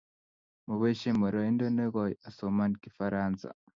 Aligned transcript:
moboisien 0.67 1.19
boroindo 1.21 1.65
nekooi 1.75 2.13
asoman 2.29 2.71
kifaransa 2.83 3.47